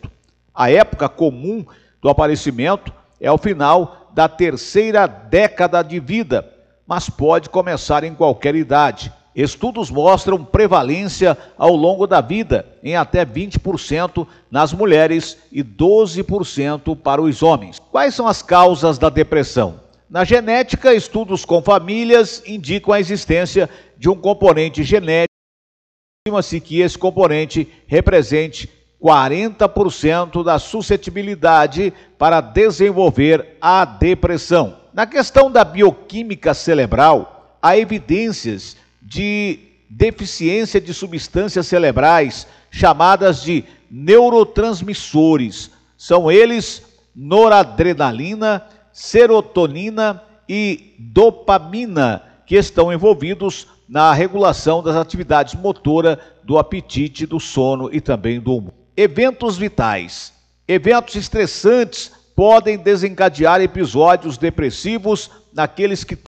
A 0.54 0.70
época 0.70 1.06
comum 1.08 1.66
do 2.00 2.08
aparecimento 2.08 2.92
é 3.24 3.32
o 3.32 3.38
final 3.38 4.10
da 4.12 4.28
terceira 4.28 5.06
década 5.06 5.82
de 5.82 5.98
vida, 5.98 6.46
mas 6.86 7.08
pode 7.08 7.48
começar 7.48 8.04
em 8.04 8.14
qualquer 8.14 8.54
idade. 8.54 9.10
Estudos 9.34 9.90
mostram 9.90 10.44
prevalência 10.44 11.36
ao 11.56 11.74
longo 11.74 12.06
da 12.06 12.20
vida, 12.20 12.66
em 12.82 12.94
até 12.94 13.24
20% 13.24 14.26
nas 14.50 14.74
mulheres 14.74 15.38
e 15.50 15.64
12% 15.64 16.94
para 16.98 17.22
os 17.22 17.42
homens. 17.42 17.78
Quais 17.90 18.14
são 18.14 18.28
as 18.28 18.42
causas 18.42 18.98
da 18.98 19.08
depressão? 19.08 19.80
Na 20.08 20.22
genética, 20.22 20.94
estudos 20.94 21.46
com 21.46 21.62
famílias 21.62 22.42
indicam 22.46 22.92
a 22.92 23.00
existência 23.00 23.70
de 23.96 24.10
um 24.10 24.16
componente 24.16 24.82
genético. 24.84 25.32
Estima-se 26.26 26.60
que 26.60 26.80
esse 26.80 26.98
componente 26.98 27.72
represente 27.86 28.68
40% 29.04 30.42
da 30.42 30.58
suscetibilidade 30.58 31.92
para 32.16 32.40
desenvolver 32.40 33.58
a 33.60 33.84
depressão. 33.84 34.78
Na 34.94 35.06
questão 35.06 35.50
da 35.50 35.62
bioquímica 35.62 36.54
cerebral, 36.54 37.58
há 37.60 37.76
evidências 37.76 38.78
de 39.02 39.58
deficiência 39.90 40.80
de 40.80 40.94
substâncias 40.94 41.66
cerebrais 41.66 42.46
chamadas 42.70 43.42
de 43.42 43.64
neurotransmissores. 43.90 45.70
São 45.98 46.32
eles 46.32 46.82
noradrenalina, 47.14 48.64
serotonina 48.90 50.22
e 50.48 50.94
dopamina, 50.98 52.22
que 52.46 52.56
estão 52.56 52.90
envolvidos 52.90 53.66
na 53.86 54.14
regulação 54.14 54.82
das 54.82 54.96
atividades 54.96 55.54
motora, 55.54 56.18
do 56.42 56.56
apetite, 56.56 57.26
do 57.26 57.38
sono 57.38 57.90
e 57.92 58.00
também 58.00 58.40
do 58.40 58.56
humor. 58.56 58.83
Eventos 58.96 59.56
vitais. 59.56 60.32
Eventos 60.68 61.16
estressantes 61.16 62.12
podem 62.36 62.78
desencadear 62.78 63.60
episódios 63.60 64.38
depressivos 64.38 65.30
naqueles 65.52 66.04
que 66.04 66.16
têm 66.16 66.24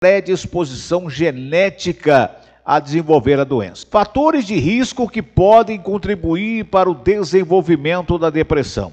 predisposição 0.00 1.08
genética 1.08 2.34
a 2.64 2.80
desenvolver 2.80 3.38
a 3.38 3.44
doença. 3.44 3.86
Fatores 3.88 4.46
de 4.46 4.56
risco 4.56 5.08
que 5.08 5.22
podem 5.22 5.78
contribuir 5.78 6.64
para 6.64 6.90
o 6.90 6.94
desenvolvimento 6.94 8.18
da 8.18 8.30
depressão: 8.30 8.92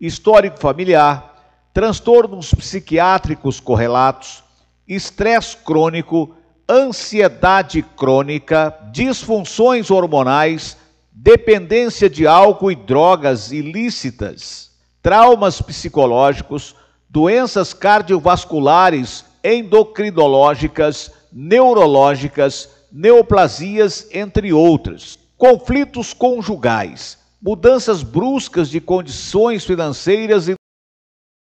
histórico 0.00 0.58
familiar, 0.58 1.68
transtornos 1.74 2.54
psiquiátricos 2.54 3.60
correlatos, 3.60 4.42
estresse 4.88 5.56
crônico, 5.58 6.34
ansiedade 6.68 7.82
crônica, 7.82 8.74
disfunções 8.92 9.90
hormonais, 9.90 10.76
dependência 11.14 12.10
de 12.10 12.26
álcool 12.26 12.72
e 12.72 12.74
drogas 12.74 13.52
ilícitas 13.52 14.74
traumas 15.04 15.60
psicológicos, 15.60 16.74
doenças 17.10 17.74
cardiovasculares, 17.74 19.22
endocrinológicas, 19.44 21.12
neurológicas, 21.30 22.70
neoplasias, 22.90 24.08
entre 24.10 24.50
outras. 24.50 25.18
Conflitos 25.36 26.14
conjugais, 26.14 27.18
mudanças 27.42 28.02
bruscas 28.02 28.70
de 28.70 28.80
condições 28.80 29.66
financeiras 29.66 30.48
e 30.48 30.54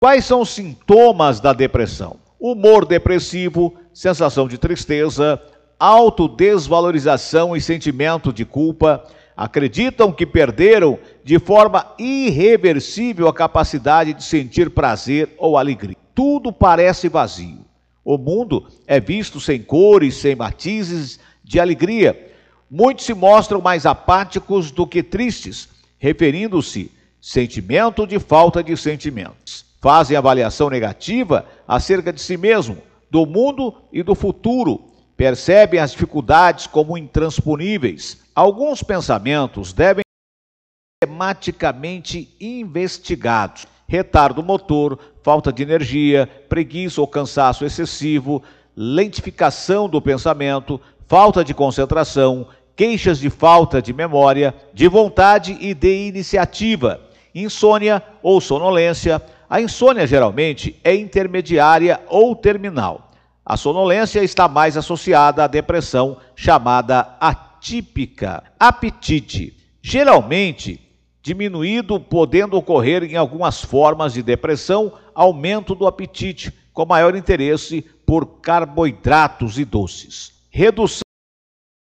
Quais 0.00 0.24
são 0.24 0.40
os 0.40 0.50
sintomas 0.50 1.40
da 1.40 1.52
depressão? 1.52 2.16
Humor 2.38 2.86
depressivo, 2.86 3.74
sensação 3.92 4.48
de 4.48 4.56
tristeza, 4.56 5.38
autodesvalorização 5.78 7.54
e 7.54 7.60
sentimento 7.60 8.32
de 8.32 8.46
culpa, 8.46 9.04
acreditam 9.40 10.12
que 10.12 10.26
perderam 10.26 10.98
de 11.24 11.38
forma 11.38 11.94
irreversível 11.98 13.26
a 13.26 13.32
capacidade 13.32 14.12
de 14.12 14.22
sentir 14.22 14.68
prazer 14.68 15.34
ou 15.38 15.56
alegria. 15.56 15.96
Tudo 16.14 16.52
parece 16.52 17.08
vazio. 17.08 17.64
O 18.04 18.18
mundo 18.18 18.66
é 18.86 19.00
visto 19.00 19.40
sem 19.40 19.62
cores, 19.62 20.16
sem 20.16 20.36
matizes 20.36 21.18
de 21.42 21.58
alegria. 21.58 22.34
Muitos 22.70 23.06
se 23.06 23.14
mostram 23.14 23.62
mais 23.62 23.86
apáticos 23.86 24.70
do 24.70 24.86
que 24.86 25.02
tristes, 25.02 25.70
referindo-se 25.98 26.92
sentimento 27.18 28.06
de 28.06 28.18
falta 28.18 28.62
de 28.62 28.76
sentimentos. 28.76 29.64
Fazem 29.80 30.18
avaliação 30.18 30.68
negativa 30.68 31.46
acerca 31.66 32.12
de 32.12 32.20
si 32.20 32.36
mesmo, 32.36 32.76
do 33.10 33.24
mundo 33.24 33.74
e 33.90 34.02
do 34.02 34.14
futuro. 34.14 34.89
Percebem 35.20 35.78
as 35.78 35.92
dificuldades 35.92 36.66
como 36.66 36.96
intransponíveis 36.96 38.22
Alguns 38.34 38.82
pensamentos 38.82 39.70
devem 39.70 40.00
ser 40.00 41.06
tematicamente 41.06 42.34
investigados. 42.40 43.66
Retardo 43.86 44.42
motor, 44.42 44.98
falta 45.22 45.52
de 45.52 45.62
energia, 45.62 46.26
preguiça 46.48 47.02
ou 47.02 47.06
cansaço 47.06 47.66
excessivo, 47.66 48.42
lentificação 48.74 49.90
do 49.90 50.00
pensamento, 50.00 50.80
falta 51.06 51.44
de 51.44 51.52
concentração, 51.52 52.46
queixas 52.74 53.18
de 53.18 53.28
falta 53.28 53.82
de 53.82 53.92
memória, 53.92 54.54
de 54.72 54.88
vontade 54.88 55.54
e 55.60 55.74
de 55.74 56.08
iniciativa, 56.08 56.98
insônia 57.34 58.02
ou 58.22 58.40
sonolência. 58.40 59.20
A 59.50 59.60
insônia 59.60 60.06
geralmente 60.06 60.80
é 60.82 60.94
intermediária 60.94 62.00
ou 62.08 62.34
terminal. 62.34 63.09
A 63.50 63.56
sonolência 63.56 64.22
está 64.22 64.46
mais 64.46 64.76
associada 64.76 65.42
à 65.42 65.48
depressão 65.48 66.18
chamada 66.36 67.16
atípica 67.18 68.44
apetite, 68.60 69.56
geralmente 69.82 70.80
diminuído, 71.20 71.98
podendo 71.98 72.56
ocorrer 72.56 73.02
em 73.02 73.16
algumas 73.16 73.60
formas 73.60 74.12
de 74.12 74.22
depressão, 74.22 74.92
aumento 75.12 75.74
do 75.74 75.88
apetite, 75.88 76.52
com 76.72 76.86
maior 76.86 77.16
interesse 77.16 77.82
por 78.06 78.24
carboidratos 78.40 79.58
e 79.58 79.64
doces. 79.64 80.32
Redução 80.48 81.02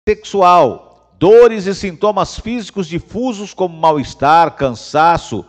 sexual, 0.06 1.16
dores 1.18 1.68
e 1.68 1.74
sintomas 1.74 2.38
físicos 2.38 2.86
difusos 2.86 3.54
como 3.54 3.78
mal-estar, 3.78 4.58
cansaço, 4.58 5.46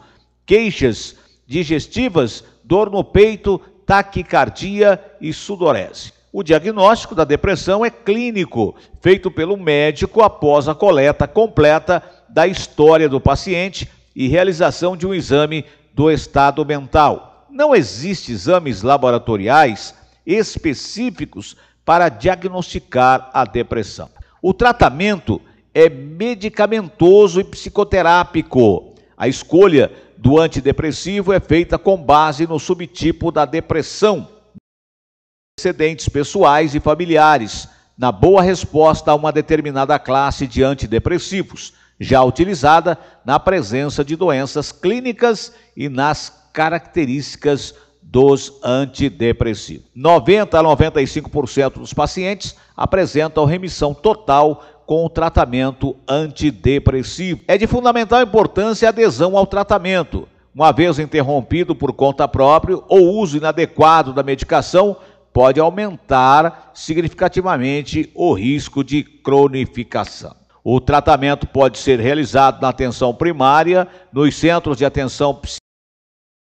queixas 0.47 1.16
digestivas, 1.49 2.45
dor 2.62 2.90
no 2.90 3.03
peito, 3.03 3.61
taquicardia 3.87 5.01
e 5.20 5.33
sudorese. 5.33 6.12
O 6.33 6.42
diagnóstico 6.42 7.14
da 7.14 7.25
depressão 7.25 7.85
é 7.85 7.88
clínico, 7.88 8.75
feito 9.01 9.31
pelo 9.31 9.57
médico 9.57 10.22
após 10.22 10.68
a 10.68 10.75
coleta 10.75 11.27
completa 11.27 12.03
da 12.29 12.46
história 12.46 13.09
do 13.09 13.20
paciente 13.20 13.88
e 14.14 14.29
realização 14.29 14.96
de 14.96 15.07
um 15.07 15.14
exame 15.14 15.64
do 15.94 16.11
estado 16.11 16.62
mental. 16.66 17.46
Não 17.49 17.75
existem 17.75 18.35
exames 18.35 18.83
laboratoriais 18.83 19.94
específicos 20.27 21.57
para 21.85 22.09
diagnosticar 22.09 23.31
a 23.33 23.44
depressão. 23.44 24.11
O 24.42 24.53
tratamento 24.53 25.40
é 25.72 25.88
medicamentoso 25.88 27.40
e 27.40 27.44
psicoterápico. 27.44 28.94
A 29.16 29.29
escolha 29.29 29.90
do 30.18 30.38
antidepressivo 30.38 31.33
é 31.33 31.40
feita 31.40 31.79
com 31.79 31.96
base 31.96 32.46
no 32.46 32.59
subtipo 32.59 33.31
da 33.31 33.44
depressão, 33.44 34.29
antecedentes 35.59 36.09
pessoais 36.09 36.74
e 36.74 36.81
familiares, 36.81 37.68
na 37.96 38.12
boa 38.12 38.42
resposta 38.42 39.11
a 39.11 39.14
uma 39.14 39.33
determinada 39.33 39.98
classe 39.98 40.46
de 40.46 40.62
antidepressivos, 40.62 41.72
já 41.98 42.22
utilizada 42.22 42.98
na 43.24 43.40
presença 43.40 44.05
de 44.05 44.16
doenças 44.16 44.70
clínicas 44.70 45.52
e 45.76 45.88
nas 45.88 46.50
características 46.52 47.74
dos 48.02 48.52
antidepressivos. 48.62 49.87
90 49.94 50.59
a 50.59 50.62
95% 50.62 51.74
dos 51.74 51.92
pacientes 51.92 52.55
apresentam 52.76 53.44
remissão 53.44 53.92
total 53.94 54.62
com 54.87 55.05
o 55.05 55.11
tratamento 55.11 55.96
antidepressivo. 56.09 57.40
É 57.49 57.59
de 57.59 57.66
fundamental 57.66 58.22
importância 58.22 58.88
a 58.88 58.90
adesão 58.90 59.37
ao 59.37 59.46
tratamento. 59.46 60.29
Uma 60.55 60.72
vez 60.72 60.99
interrompido 60.99 61.75
por 61.75 61.92
conta 61.92 62.27
própria 62.27 62.79
ou 62.88 63.18
uso 63.18 63.37
inadequado 63.37 64.12
da 64.12 64.22
medicação, 64.22 64.96
pode 65.33 65.61
aumentar 65.61 66.70
significativamente 66.72 68.11
o 68.14 68.33
risco 68.33 68.83
de 68.83 69.03
cronificação. 69.03 70.35
O 70.64 70.81
tratamento 70.81 71.46
pode 71.46 71.79
ser 71.79 72.01
realizado 72.01 72.62
na 72.62 72.70
atenção 72.70 73.14
primária, 73.14 73.87
nos 74.12 74.35
centros 74.37 74.79
de 74.79 74.85
atenção 74.85 75.38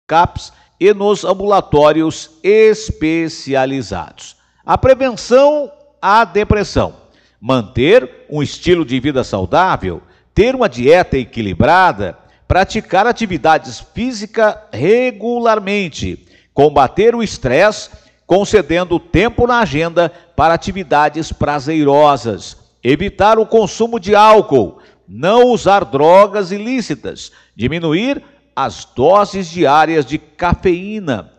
CAPS 0.08 0.54
e 0.80 0.94
nos 0.94 1.26
ambulatórios 1.26 2.32
especializados. 2.42 4.38
A 4.66 4.78
prevenção 4.78 5.72
à 6.02 6.24
depressão 6.24 7.07
manter 7.40 8.26
um 8.30 8.42
estilo 8.42 8.84
de 8.84 9.00
vida 9.00 9.24
saudável, 9.24 10.02
ter 10.34 10.56
uma 10.56 10.68
dieta 10.68 11.18
equilibrada, 11.18 12.18
praticar 12.48 13.06
atividades 13.06 13.80
físicas 13.94 14.56
regularmente, 14.72 16.26
combater 16.54 17.14
o 17.14 17.22
estresse, 17.22 17.90
concedendo 18.26 19.00
tempo 19.00 19.48
na 19.48 19.60
agenda 19.60 20.12
para 20.36 20.54
atividades 20.54 21.32
prazerosas, 21.32 22.58
evitar 22.84 23.40
o 23.40 23.46
consumo 23.46 24.00
de 24.00 24.16
álcool, 24.16 24.80
não 25.08 25.46
usar 25.46 25.86
drogas 25.86 26.52
ilícitas, 26.52 27.32
diminuir 27.56 28.22
as 28.56 28.86
doses 28.86 29.48
diárias 29.50 30.06
de 30.06 30.18
cafeína, 30.18 31.32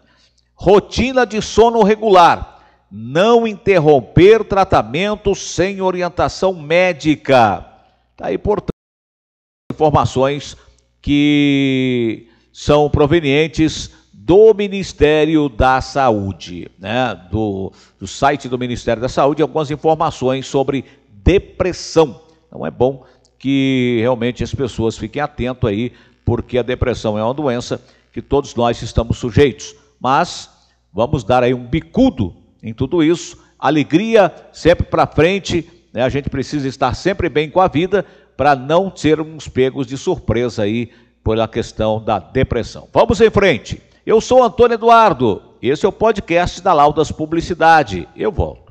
rotina 0.55 1.27
de 1.27 1.43
sono 1.43 1.83
regular 1.83 2.58
não 2.91 3.47
interromper 3.47 4.45
tratamento 4.45 5.35
sem 5.35 5.81
orientação 5.81 6.55
médica. 6.55 7.67
Está 8.13 8.27
aí, 8.29 8.39
portanto, 8.39 8.71
informações 9.73 10.57
que 11.01 12.29
são 12.53 12.89
provenientes 12.91 13.91
do 14.13 14.53
Ministério 14.53 15.49
da 15.49 15.81
Saúde, 15.81 16.71
né? 16.79 17.15
do, 17.31 17.73
do 17.99 18.07
site 18.07 18.49
do 18.49 18.59
Ministério 18.59 19.01
da 19.01 19.09
Saúde, 19.09 19.43
algumas 19.43 19.71
informações 19.71 20.47
sobre 20.47 20.85
depressão. 21.11 22.21
Então 22.47 22.67
é 22.67 22.71
bom 22.71 23.05
que 23.39 23.99
realmente 24.01 24.43
as 24.43 24.53
pessoas 24.53 24.99
fiquem 24.99 25.23
atentas 25.23 25.71
aí, 25.71 25.93
porque 26.25 26.59
a 26.59 26.63
depressão 26.63 27.17
é 27.17 27.23
uma 27.23 27.33
doença 27.33 27.81
que 28.13 28.21
todos 28.21 28.55
nós 28.55 28.83
estamos 28.83 29.19
sujeitos. 29.19 29.75
Mas 30.01 30.51
vamos 30.93 31.23
dar 31.23 31.43
aí 31.43 31.55
um 31.55 31.65
bicudo 31.65 32.35
em 32.63 32.73
tudo 32.73 33.03
isso. 33.03 33.39
Alegria 33.59 34.33
sempre 34.53 34.87
para 34.87 35.07
frente, 35.07 35.69
né? 35.93 36.03
a 36.03 36.09
gente 36.09 36.31
precisa 36.31 36.69
estar 36.69 36.95
sempre 36.95 37.29
bem 37.29 37.51
com 37.51 37.61
a 37.61 37.69
vida 37.69 38.05
para 38.37 38.55
não 38.55 38.95
sermos 38.95 39.49
pegos 39.49 39.87
de 39.87 39.97
surpresa 39.97 40.63
aí 40.63 40.91
pela 41.25 41.49
questão 41.49 42.03
da 42.03 42.19
depressão. 42.19 42.89
Vamos 42.93 43.21
em 43.21 43.31
frente. 43.31 43.83
Eu 44.07 44.21
sou 44.21 44.43
Antônio 44.43 44.75
Eduardo, 44.75 45.43
esse 45.61 45.85
é 45.85 45.89
o 45.89 45.93
podcast 45.93 46.63
da 46.63 46.73
Laudas 46.73 47.11
Publicidade. 47.11 48.09
Eu 48.17 48.33
volto. 48.33 48.68